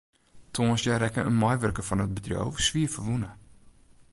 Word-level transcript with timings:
Tongersdei 0.53 0.97
rekke 0.99 1.21
in 1.29 1.39
meiwurker 1.41 1.85
fan 1.87 2.03
it 2.05 2.13
bedriuw 2.15 2.51
swierferwûne. 2.65 3.31